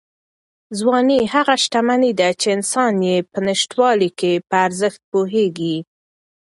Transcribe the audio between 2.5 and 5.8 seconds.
انسان یې په نشتوالي کې په ارزښت پوهېږي.